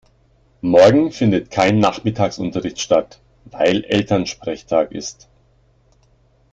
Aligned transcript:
Morgen 0.61 1.11
findet 1.11 1.51
kein 1.51 1.77
Nachmittagsunterricht 1.77 2.79
statt, 2.81 3.19
weil 3.45 3.83
Elternsprechtag 3.83 4.93
ist. 4.93 5.29